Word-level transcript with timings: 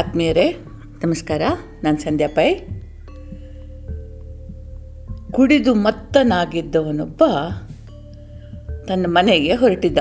ಆತ್ಮೀಯರೇ, 0.00 0.52
ನಮಸ್ಕಾರ. 1.04 1.42
ನಾನು 1.84 1.98
ಸಂಧ್ಯಾ 1.98 2.28
ಪೈ. 2.28 2.54
ಕುಡಿದು 5.30 5.74
ಮತ್ತನಾಗಿದ್ದವನೊಬ್ಬ 5.74 7.24
ತನ್ನ 8.88 9.06
ಮನೆಗೆ 9.08 9.54
ಹೊರಟಿದ್ದ. 9.54 9.98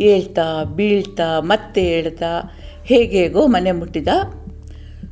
ಏಳ್ತಾ 0.00 0.64
ಬೀಳ್ತಾ, 0.64 1.40
ಮತ್ತೆ 1.40 1.82
ಹೇಳ್ತಾ, 1.82 2.58
ಹೇಗೇಗೋ 2.84 3.46
ಮನೆ 3.46 3.72
ಮುಟ್ಟಿದ. 3.72 4.08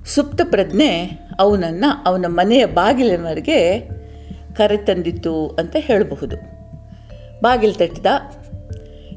ಸುಪ್ತ 0.06 0.40
ಪ್ರಜ್ಞೆ 0.44 1.20
ಅವನನ್ನು 1.38 2.02
ಅವನ 2.06 2.24
ಮನೆಯ 2.28 2.66
ಬಾಗಿಲಿನವರೆಗೆ 2.66 3.80
ಕರೆತಂದಿತ್ತು 4.54 5.48
ಅಂತ 5.48 5.76
ಹೇಳಬಹುದು. 5.78 6.36
ಬಾಗಿಲು 7.42 7.72
ತಟ್ಟಿದ. 7.72 8.06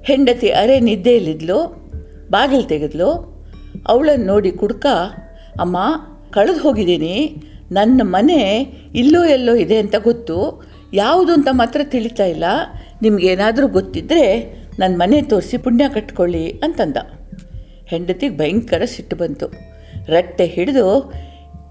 ಹೆಂಡತಿ 0.04 0.50
ಅರೆ 0.50 0.80
ನಿದ್ದೆಯಲ್ಲಿದ್ಲು, 0.80 1.90
ಬಾಗಿಲು 2.32 2.64
ತೆಗೆದ್ಲು 2.64 3.35
ಅವಳನ್ನು 3.88 4.26
ನೋಡಿ 4.26 4.52
ಕುಡ್ಕ, 4.52 4.86
ಅಮ್ಮ, 5.60 5.78
ಕಳೆದು 6.32 6.60
ಹೋಗಿದ್ದೀನಿ. 6.60 7.44
ನನ್ನ 7.72 8.02
ಮನೆ 8.04 8.68
ಇಲ್ಲೋ 8.96 9.26
ಎಲ್ಲೋ 9.26 9.56
ಇದೆ 9.56 9.78
ಅಂತ 9.78 9.96
ಗೊತ್ತು. 9.96 10.66
ಯಾವುದು 10.94 11.34
ಅಂತ 11.34 11.48
ಮಾತ್ರ 11.52 11.82
ತಿಳಿತಾ 11.84 12.26
ಇಲ್ಲ. 12.26 12.44
ನಿಮಗೇನಾದರೂ 13.02 13.68
ಗೊತ್ತಿದ್ದರೆ 13.68 14.56
ನನ್ನ 14.80 14.98
ಮನೆ 14.98 15.22
ತೋರಿಸಿ 15.22 15.58
ಪುಣ್ಯ 15.58 15.90
ಕಟ್ಕೊಳ್ಳಿ 15.94 16.50
ಅಂತಂದ. 16.52 16.98
ಹೆಂಡತಿಗೆ 17.88 18.38
ಭಯಂಕರ 18.38 18.82
ಸಿಟ್ಟು 18.86 19.16
ಬಂತು. 19.16 19.48
ರಟ್ಟೆ 20.08 20.46
ಹಿಡಿದು, 20.46 21.14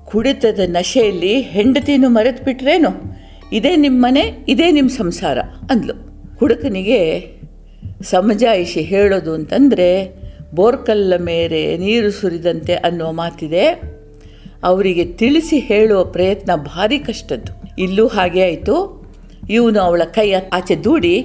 ಕುಡಿತದ 0.05 0.61
ನಶೆಯಲ್ಲಿ 0.67 1.41
ಹೆಂಡತಿನೂ 1.41 2.09
ಮರೆತು 2.09 2.45
ಬಿಟ್ರೇನು 2.45 3.15
ಇದೇ 3.53 3.77
ನಿಮ್ಮ 3.77 4.07
ಮನೆ, 4.07 4.45
ಇದೇ 4.49 4.71
ನಿಮ್ಮ 4.71 4.91
ಸಂಸಾರ 4.91 5.39
ಅಂದ್ಲು. 5.41 5.95
ಹುಡುಕನಿಗೆ 6.39 7.31
ಸಮಜಾಯಿಷಿ 8.03 8.81
ಹೇಳೋದು 8.81 9.35
ಅಂತಂದರೆ 9.35 10.24
ಬೋರ್ಕಲ್ಲ 10.55 11.17
ಮೇರೆ 11.17 11.77
ನೀರು 11.77 12.11
ಸುರಿದಂತೆ 12.11 12.75
ಅನ್ನೋ 12.75 13.13
ಮಾತಿದೆ. 13.13 13.95
ಅವರಿಗೆ 14.63 15.05
ತಿಳಿಸಿ 15.05 15.59
ಹೇಳುವ 15.59 16.05
ಪ್ರಯತ್ನ 16.05 16.55
ಭಾರಿ 16.55 16.99
ಕಷ್ಟದ್ದು. 16.99 17.53
ಇಲ್ಲೂ 17.79 18.07
ಹಾಗೆ 18.07 18.43
ಆಯಿತು. 18.43 19.05
ಇವನು 19.51 19.81
ಅವಳ 19.81 20.03
ಕೈ 20.05 20.33
ಆಚೆ 20.33 20.85
ದೂಡಿ, 20.85 21.21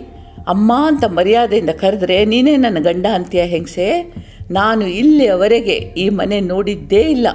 ಅಮ್ಮ 0.47 0.73
ಅಂತ 0.87 1.03
ಮರ್ಯಾದೆಯಿಂದ 1.05 1.69
ಕರೆದ್ರೆ, 1.69 2.25
ನೀನೇ 2.25 2.57
ನನ್ನ 2.57 2.77
ಗಂಡ 2.79 3.05
ಅಂತೀಯ 3.13 3.43
ಹೆಂಗಸೆ? 3.43 4.13
ನಾನು 4.51 4.87
ಇಲ್ಲಿಯವರೆಗೆ 4.87 5.71
ಈ 5.71 6.09
ಮನೆ 6.09 6.39
ನೋಡಿದ್ದೇ 6.39 7.01
ಇಲ್ಲ. 7.01 7.27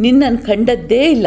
ನಿನ್ನನ್ನು 0.00 0.38
ಕಂಡದ್ದೇ 0.38 1.10
ಇಲ್ಲ. 1.10 1.26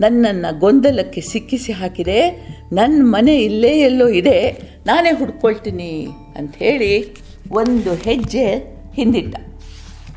ನನ್ನನ್ನು 0.00 0.58
ಗೊಂದಲಕ್ಕೆ 0.58 1.20
ಸಿಕ್ಕಿಸಿ 1.20 1.72
ಹಾಕಿದೆ. 1.72 2.30
ನನ್ನ 2.72 3.02
ಮನೆ 3.04 3.42
ಇಲ್ಲೇ 3.42 3.68
ಎಲ್ಲೋ 3.68 4.08
ಇದೆ. 4.08 4.52
ನಾನೇ 4.86 5.12
ಹುಡ್ಕೊಳ್ತೀನಿ 5.12 6.08
ಅಂಥೇಳಿ 6.36 7.16
ಒಂದು 7.52 7.94
ಹೆಜ್ಜೆ 7.94 8.78
ಹಿಂದಿಟ್ಟ. 8.94 9.47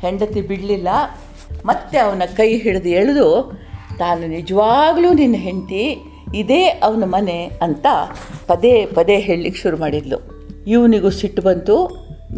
ಹೆಂಡತಿ 0.02 0.40
ಬಿಡಲಿಲ್ಲ, 0.50 0.88
ಮತ್ತೆ 1.68 1.96
ಅವನ 1.98 2.22
ಕೈ 2.38 2.48
ಹಿಡಿದು 2.64 2.90
ಎಳೆದು, 3.00 3.28
ತಾನು 3.98 4.24
ನಿಜವಾಗ್ಲೂ 4.36 5.10
ನಿನ್ನ 5.20 5.36
ಹೆಂಡತಿ, 5.46 5.84
ಇದೇ 6.40 6.62
ಅವನ 6.86 7.06
ಮನೆ 7.16 7.38
ಅಂತ 7.62 7.86
ಪದೇ 8.46 8.74
ಪದೇ 8.96 9.16
ಹೇಳಲಿಕ್ಕೆ 9.26 9.60
ಶುರು 9.62 9.76
ಮಾಡಿದ್ಲು. 9.76 10.18
ಇವನಿಗೂ 10.66 11.10
ಸಿಟ್ಟು 11.10 11.42
ಬಂತು, 11.42 11.76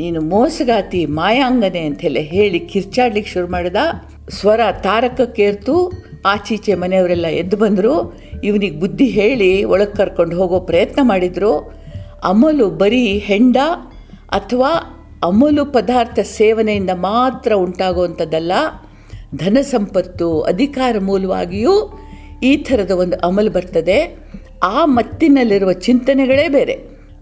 ನೀನು 0.01 0.20
ಮೋಸಗಾತಿ 0.33 1.01
ಮಾಯಾಂಗನೆ 1.19 1.83
ಅಂತೆಲ್ಲ 1.89 2.20
ಹೇಳಿ 2.33 2.59
ಕಿರ್ಚಾಡ್ಲಿಕ್ಕೆ 2.70 3.31
ಶುರು 3.33 3.48
ಮಾಡಿದ. 3.53 3.81
ಸ್ವರ 4.39 4.61
ತಾರಕಕ್ಕೇರ್ತು, 4.87 5.75
ಆಚೀಚೆ 6.33 6.75
ಮನೆಯವರೆಲ್ಲ 6.75 7.29
ಎದ್ದು 7.42 7.57
ಬಂದರು. 7.57 7.95
ಇವನಿಗೆ 8.48 8.77
ಬುದ್ಧಿ 8.83 9.07
ಹೇಳಿ 9.19 9.51
ಒಳಗೆ 9.65 9.95
ಕರ್ಕೊಂಡು 9.97 10.35
ಹೋಗೋ 10.41 10.59
ಪ್ರಯತ್ನ 10.61 11.01
ಮಾಡಿದರು. 11.03 11.53
ಅಮಲು 12.25 12.67
ಬರೀ 12.83 13.05
ಹೆಂಡ 13.29 13.57
ಅಥವಾ 14.31 14.70
ಅಮಲು 15.25 15.64
ಪದಾರ್ಥ 15.64 16.19
ಸೇವನೆಯಿಂದ 16.19 16.91
ಮಾತ್ರ 16.94 17.53
ಉಂಟಾಗುವಂಥದ್ದಲ್ಲ, 17.53 18.53
ಧನ 19.36 19.58
ಸಂಪತ್ತು 19.61 20.41
ಅಧಿಕಾರ 20.41 20.97
ಮೂಲವಾಗಿಯೂ 20.98 22.00
ಈ 22.42 22.56
ಥರದ 22.56 22.90
ಒಂದು 22.90 23.17
ಅಮಲು 23.17 23.51
ಬರ್ತದೆ. 23.51 24.17
ಆ 24.63 24.84
ಮತ್ತಿನಲ್ಲಿರುವ 24.84 25.73
ಚಿಂತನೆಗಳೇ 25.73 26.48
ಬೇರೆ. 26.48 26.74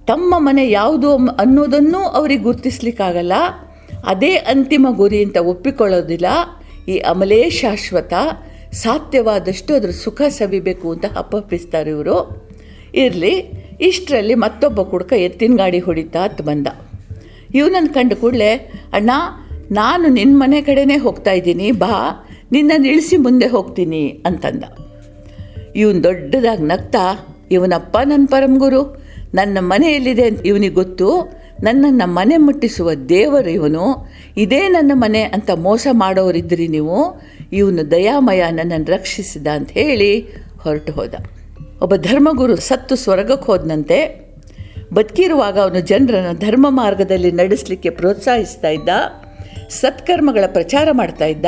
ತಮ್ಮ 0.06 0.34
ಮನೆ 0.38 0.70
ಯಾವುದು 0.70 1.16
ಅನ್ನೋದನ್ನು 1.16 1.98
ಅವರಿಗೆ 1.98 2.42
ಗುರುತಿಸ್ಲಿಕ್ಕಾಗಲ್ಲ. 2.42 3.32
ಅದೇ 4.06 4.34
ಅಂತಿಮ 4.34 4.86
ಗುರಿ 4.90 5.24
ಅಂತ 5.24 5.36
ಒಪ್ಪಿಕೊಳ್ಳೋದಿಲ್ಲ. 5.36 6.26
ಈ 6.88 6.98
ಅಮಲೇ 6.98 7.50
ಶಾಶ್ವತ. 7.50 8.12
ಸಾಧ್ಯವಾದಷ್ಟು 8.72 9.74
ಅದರ 9.74 9.90
ಸುಖ 9.90 10.22
ಸವಿಬೇಕು 10.28 10.92
ಅಂತ 10.92 11.04
ಹಪ್ಪಪ್ಪಿಸ್ತಾರೆ 11.04 11.90
ಇವರು. 11.90 12.48
ಇರಲಿ, 12.94 13.50
ಇಷ್ಟರಲ್ಲಿ 13.80 14.34
ಮತ್ತೊಬ್ಬ 14.34 14.82
ಕುಡ್ಕ 14.82 15.12
ಎತ್ತಿನ 15.12 15.56
ಗಾಡಿ 15.56 15.78
ಹೊಡಿತಾ 15.78 16.20
ಬಂದ. 16.44 16.66
ಇವನನ್ನು 17.54 17.94
ಕಂಡು 17.94 18.16
ಕೂಡಲೇ, 18.16 18.54
ಅಣ್ಣ, 18.92 19.10
ನಾನು 19.72 20.08
ನಿನ್ನ 20.08 20.38
ಮನೆ 20.38 20.62
ಕಡೆನೇ 20.62 20.96
ಹೋಗ್ತಾ 20.96 21.32
ಇದ್ದೀನಿ, 21.32 21.72
ಬಾ 21.72 22.26
ನಿನ್ನನ್ನು 22.52 22.88
ಇಳಿಸಿ 22.88 23.16
ಮುಂದೆ 23.16 23.46
ಹೋಗ್ತೀನಿ 23.46 24.22
ಅಂತಂದ. 24.26 24.64
ಇವನು 25.76 26.04
ದೊಡ್ಡದಾಗಿ 26.04 26.62
ನಗ್ತಾ, 26.62 27.16
ಇವನಪ್ಪ 27.50 27.96
ನನ್ನ 28.04 28.26
ಪರಮಗುರು 28.30 29.02
ನನ್ನ 29.34 29.58
ಮನೆಯಲ್ಲಿದೆ 29.60 30.26
ಅಂತ 30.26 30.46
ಇವನಿಗೆ 30.46 30.74
ಗೊತ್ತು, 30.74 31.38
ನನ್ನನ್ನು 31.62 32.06
ಮನೆ 32.06 32.36
ಮುಟ್ಟಿಸುವ 32.36 32.94
ದೇವರು 32.94 33.50
ಇವನು, 33.50 34.10
ಇದೇ 34.36 34.68
ನನ್ನ 34.68 34.92
ಮನೆ 34.94 35.22
ಅಂತ 35.22 35.50
ಮೋಸ 35.50 35.86
ಮಾಡೋರಿದ್ರಿ 35.92 36.68
ನೀವು, 36.68 37.22
ಇವನು 37.52 37.90
ದಯಾಮಯ 37.90 38.42
ನನ್ನನ್ನು 38.50 38.92
ರಕ್ಷಿಸಿದ 38.92 39.46
ಅಂತ 39.46 39.70
ಹೇಳಿ 39.70 40.20
ಹೊರಟು 40.60 40.92
ಹೋದ. 40.92 41.14
ಒಬ್ಬ 41.82 41.94
ಧರ್ಮಗುರು 41.96 42.56
ಸತ್ತು 42.56 42.96
ಸ್ವರ್ಗಕ್ಕೆ 42.96 43.46
ಹೋದನಂತೆ 43.46 44.21
ಬದುಕಿರುವಾಗ 44.92 45.58
ಅವನು 45.58 45.80
ಜನರನ್ನು 45.80 46.38
ಧರ್ಮ 46.38 46.66
ಮಾರ್ಗದಲ್ಲಿ 46.70 47.32
ನಡೆಸಲಿಕ್ಕೆ 47.32 47.90
ಪ್ರೋತ್ಸಾಹಿಸ್ತಾ 47.90 48.68
ಇದ್ದ, 48.68 48.88
ಸತ್ಕರ್ಮಗಳ 49.68 50.44
ಪ್ರಚಾರ 50.46 50.88
ಮಾಡ್ತಾ 50.92 51.24
ಇದ್ದ, 51.24 51.46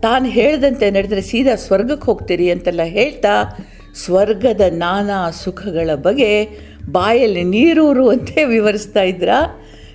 ತಾನು 0.00 0.24
ಹೇಳದಂತೆ 0.24 0.90
ನಡೆದರೆ 0.90 1.22
ಸೀದಾ 1.22 1.54
ಸ್ವರ್ಗಕ್ಕೆ 1.54 2.06
ಹೋಗ್ತೀರಿ 2.06 2.50
ಅಂತೆಲ್ಲ 2.50 2.82
ಹೇಳ್ತಾ, 2.82 3.58
ಸ್ವರ್ಗದ 4.04 4.60
ನಾನಾ 4.70 5.30
ಸುಖಗಳ 5.30 5.90
ಬಗ್ಗೆ 5.94 6.48
ಬಾಯಲ್ಲಿ 6.88 7.44
ನೀರೂರುವಂತೆ 7.44 8.44
ವಿವರಿಸ್ತಾ 8.44 9.02
ಇದ್ರ. 9.02 9.28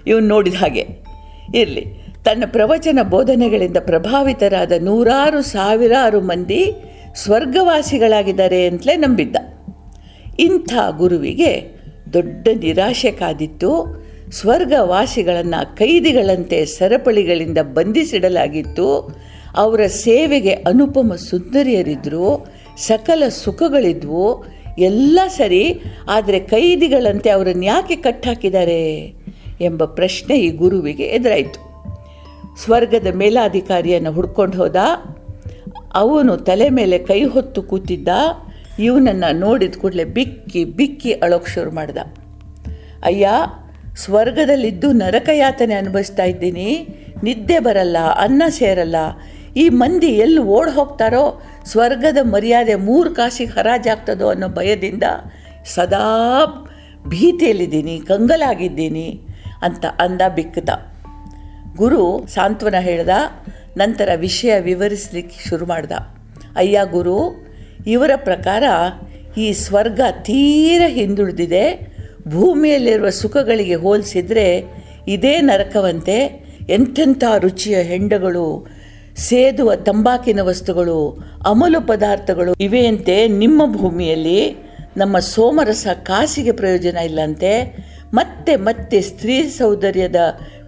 ಇವನು 0.07 0.27
ನೋಡಿದ 0.27 0.53
ಹಾಗೆ, 0.53 0.87
ಇರಲಿ, 1.55 1.85
ತನ್ನ 2.23 2.43
ಪ್ರವಚನ 2.47 2.99
ಬೋಧನೆಗಳಿಂದ 3.01 3.77
ಪ್ರಭಾವಿತರಾದ 3.79 4.71
ನೂರಾರು 4.81 5.41
ಸಾವಿರಾರು 5.41 6.21
ಮಂದಿ 6.21 6.73
ಸ್ವರ್ಗವಾಸಿಗಳಾಗಿದ್ದಾರೆ 7.15 8.67
ಅಂತಲೇ 8.67 8.95
ನಂಬಿದ್ದ. 8.95 9.35
ಇಂಥ 10.39 10.73
ಗುರುವಿಗೆ 10.97 11.80
ದೊಡ್ಡ 12.13 12.47
ನಿರಾಶೆ 12.59 13.11
ಕಾದಿತ್ತು 13.11 14.01
ಸ್ವರ್ಗವಾಸಿಗಳನ್ನು 14.31 15.75
ಕೈದಿಗಳಂತೆ 15.75 16.65
ಸರಪಳಿಗಳಿಂದ 16.65 17.57
ಬಂಧಿಸಿಡಲಾಗಿತ್ತು. 17.57 19.15
ಅವರ 19.55 19.85
ಸೇವೆಗೆ 19.87 20.51
ಅನುಪಮ 20.51 21.15
ಸುಂದರಿಯರಿದ್ದರು 21.15 22.47
ಸಕಲ 22.77 23.23
ಸುಖಗಳಿದ್ವು. 23.27 24.45
ಎಲ್ಲ 24.79 25.19
ಸರಿ, 25.27 25.81
ಆದರೆ 26.09 26.39
ಕೈದಿಗಳಂತೆ 26.39 27.29
ಅವರನ್ನು 27.29 27.65
ಯಾಕೆ 27.65 27.95
ಕಟ್ಟಾಕಿದ್ದಾರೆ? 27.95 29.13
ಎಂಬ 29.61 29.85
ಪ್ರಶ್ನೆ 29.85 30.39
ಈ 30.39 30.49
ಗುರುವಿಗೆ 30.49 31.03
ಎದುರಾಯಿತು. 31.03 31.71
ಸ್ವರ್ಗದ 32.63 33.07
ಮೇಲಾಧಿಕಾರಿಯನ್ನು 33.15 34.11
ಹುಡ್ಕೊಂಡು 34.11 34.57
ಹೋದ. 34.57 34.75
ಅವನು 35.93 36.37
ತಲೆ 36.37 36.69
ಮೇಲೆ 36.69 36.97
ಕೈ 36.97 37.23
ಹೊತ್ತು 37.23 37.63
ಕೂತಿದ್ದ. 37.63 38.07
ಇವನನ್ನು 38.79 39.37
ನೋಡಿದ 39.37 39.75
ಕೂಡಲೇ 39.75 40.03
ಬಿಕ್ಕಿ 40.03 40.65
ಬಿಕ್ಕಿ 40.65 41.13
ಅಳೋಕ್ಕೆ 41.13 41.51
ಶುರು 41.51 41.71
ಮಾಡ್ದ. 41.71 41.97
ಅಯ್ಯ, 43.03 43.29
ಸ್ವರ್ಗದಲ್ಲಿದ್ದು 43.95 44.91
ನರಕಯಾತನೆ 44.91 45.73
ಅನುಭವಿಸ್ತಾ 45.73 46.23
ಇದ್ದೀನಿ. 46.23 46.87
ನಿದ್ದೆ 47.23 47.59
ಬರಲ್ಲ, 47.59 47.97
ಅನ್ನ 48.17 48.43
ಸೇರಲ್ಲ. 48.49 48.95
ಈ 49.55 49.69
ಮಂದಿ 49.69 50.07
ಎಲ್ಲಿ 50.07 50.37
ಓಡ್ 50.37 50.71
ಹೋಗ್ತಾರೋ, 50.71 51.41
ಸ್ವರ್ಗದ 51.65 52.17
ಮರ್ಯಾದೆ 52.21 52.75
ಮೂರು 52.75 53.15
ಕಾಸಿಗೆ 53.15 53.51
ಹರಾಜಾಗ್ತದೋ 53.51 54.29
ಅನ್ನೋ 54.29 54.47
ಭಯದಿಂದ 54.47 55.03
ಸದಾ 55.65 56.45
ಭೀತಿಯಲ್ಲಿದ್ದೀನಿ, 57.07 57.99
ಕಂಗಲಾಗಿದ್ದೀನಿ 57.99 59.21
ಅಂತ 59.61 59.85
ಅಂದ 59.85 60.21
ಬಿಕ್ಕದ 60.35 60.69
ಗುರು 61.75 62.25
ಸಾಂತ್ವನ 62.27 62.75
ಹೇಳ್ದ, 62.79 63.09
ನಂತರ 63.77 64.09
ವಿಷಯ 64.15 64.59
ವಿವರಿಸಲಿಕ್ಕೆ 64.59 65.49
ಶುರು 65.49 65.65
ಮಾಡ್ದ. 65.65 65.91
ಅಯ್ಯ 66.55 66.79
ಗುರು 66.91 67.50
ಇವರ 67.87 68.11
ಪ್ರಕಾರ 68.15 68.63
ಈ 69.37 69.53
ಸ್ವರ್ಗ 69.53 70.01
ತೀರ 70.11 70.81
ಹಿಂದುಳಿದಿದೆ. 70.87 71.95
ಭೂಮಿಯಲ್ಲಿರುವ 72.27 73.09
ಸುಖಗಳಿಗೆ 73.09 73.75
ಹೋಲಿಸಿದರೆ 73.75 74.63
ಇದೇ 75.07 75.39
ನರಕವಂತೆ. 75.39 76.45
ಎಂಥೆಂಥ 76.69 77.23
ರುಚಿಯ 77.37 77.81
ಹೆಂಡಗಳು, 77.81 78.67
ಸೇದುವ 79.17 79.75
ತಂಬಾಕಿನ 79.75 80.39
ವಸ್ತುಗಳು, 80.41 81.23
ಅಮಲು 81.45 81.87
ಪದಾರ್ಥಗಳು 81.87 82.53
ಇವೆಯಂತೆ 82.53 83.27
ನಿಮ್ಮ 83.27 83.77
ಭೂಮಿಯಲ್ಲಿ. 83.77 84.71
ನಮ್ಮ 84.97 85.19
ಸೋಮರಸ 85.19 85.87
ಕಾಸಿಗೆ 86.03 86.51
ಪ್ರಯೋಜನ 86.51 86.97
ಇಲ್ಲಂತೆ. 86.97 87.77
ಮತ್ತೆ 88.13 88.55
ಮತ್ತೆ 88.55 89.01
ಸ್ತ್ರೀ 89.01 89.43
ಸೌಂದರ್ಯದ 89.43 90.15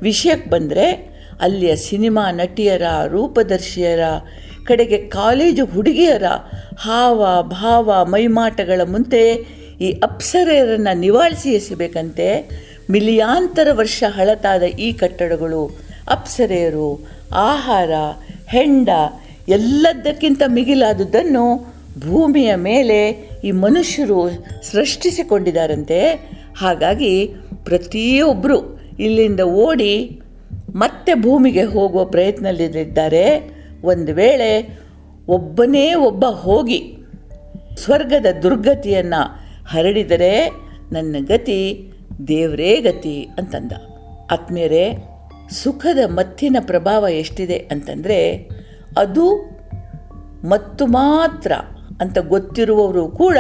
ವಿಷಯಕ್ಕೆ 0.02 0.50
ಬಂದರೆ 0.50 1.14
ಅಲ್ಲಿಯ 1.42 1.76
ಸಿನಿಮಾ 1.76 2.32
ನಟಿಯರ, 2.32 2.82
ರೂಪದರ್ಶಿಯರ 3.08 4.00
ಕಡೆಗೆ 4.64 4.98
ಕಾಲೇಜು 4.98 5.66
ಹುಡುಗಿಯರ 5.66 6.24
ಹಾವ, 6.78 7.42
ಭಾವ, 7.42 8.06
ಮೈಮಾಟಗಳ 8.06 8.82
ಮುಂದೆ 8.86 9.34
ಈ 9.82 10.00
ಅಪ್ಸರೆಯರನ್ನು 10.04 10.98
ನಿವಾಳಿಸಿ 10.98 11.50
ಎಸಿಬೇಕಂತೆ 11.50 12.28
ಮಿಲಿಯಾಂತರ 12.92 13.68
ವರ್ಷ 13.72 14.04
ಹಳತಾದ 14.08 14.64
ಈ 14.64 14.94
ಕಟ್ಟಡಗಳು, 14.94 15.78
ಅಪ್ಸರೆಯರು, 16.08 17.08
ಆಹಾರ, 17.34 17.92
ಹೆಂಡ 18.48 18.90
ಎಲ್ಲದಕ್ಕಿಂತ 19.48 20.42
ಮಿಗಿಲಾದುದನ್ನು 20.48 21.74
ಭೂಮಿಯ 22.00 22.56
ಮೇಲೆ 22.56 23.30
ಈ 23.44 23.52
ಮನುಷ್ಯರು 23.52 24.30
ಸೃಷ್ಟಿಸಿಕೊಂಡಿದ್ದಾರಂತೆ. 24.72 26.14
ಹಾಗಾಗಿ 26.58 27.28
ಪ್ರತಿಯೊಬ್ಬರು 27.66 28.80
ಇಲ್ಲಿಂದ 29.00 29.40
ಓಡಿ 29.40 30.22
ಮತ್ತೆ 30.76 31.14
ಭೂಮಿಗೆ 31.14 31.64
ಹೋಗುವ 31.64 32.06
ಪ್ರಯತ್ನದಲ್ಲಿದ್ದಾರೆ. 32.06 33.53
ಒಂದು 33.84 34.14
ವೇಳೆ 34.14 34.80
ಒಬ್ಬನೇ 35.28 35.94
ಒಬ್ಬ 35.94 36.26
ಹೋಗಿ 36.26 36.98
ಸ್ವರ್ಗದ 37.78 38.26
ದುರ್ಗತಿಯನ್ನು 38.44 39.22
ಹರಡಿದರೆ 39.68 40.52
ನನ್ನ 40.92 41.16
ಗತಿ 41.20 41.92
ದೇವರೇ 42.28 42.82
ಗತಿ 42.82 43.30
ಅಂತಂದ. 43.38 43.72
ಆತ್ಮೀಯರೇ, 44.32 44.94
ಸುಖದ 45.50 46.00
ಮತ್ತಿನ 46.06 46.58
ಪ್ರಭಾವ 46.60 47.08
ಎಷ್ಟಿದೆ 47.10 47.58
ಅಂತಂದರೆ 47.58 48.50
ಅದು 48.98 49.54
ಮತ್ತು 50.46 50.86
ಮಾತ್ರ 50.86 51.52
ಅಂತ 52.02 52.18
ಗೊತ್ತಿರುವವರು 52.18 53.08
ಕೂಡ 53.08 53.38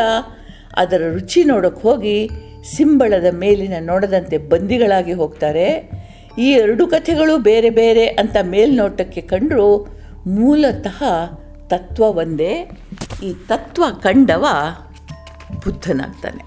ಅದರ 0.77 1.01
ರುಚಿ 1.13 1.43
ನೋಡಕ್ಕೆ 1.43 1.81
ಹೋಗಿ 1.81 2.29
ಸಿಂಬಳದ 2.77 3.25
ಮೇಲಿನ 3.33 3.73
ನೋಡದಂತೆ 3.79 4.37
ಬಂದಿಗಳಾಗಿ 4.37 5.13
ಹೋಗ್ತಾರೆ. 5.13 5.89
ಈ 6.39 6.51
ಎರಡು 6.51 6.87
ಕಥೆಗಳು 6.87 7.37
ಬೇರೆ 7.37 7.69
ಬೇರೆ 7.69 8.05
ಅಂತ 8.05 8.37
ಮೇಲ್ನೋಟಕ್ಕೆ 8.41 9.21
ಕಂಡರೂ 9.21 9.87
ಮೂಲತಃ 10.27 11.03
ತತ್ವ 11.67 12.03
ಒಂದೇ 12.03 12.71
ಈ 13.23 13.33
ತತ್ವ 13.33 13.83
ಕಂಡವ 14.01 14.45
ಬುದ್ಧನಾಗ್ತಾನೆ. 15.65 16.43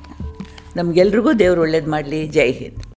ನಮಗೆಲ್ರಿಗೂ 0.77 1.33
ದೇವರು 1.33 1.61
ಒಳ್ಳೇದು 1.61 1.91
ಮಾಡಲಿ 1.91 2.29
ಜೈ 2.29 2.53
ಹಿಂದ್. 2.53 2.85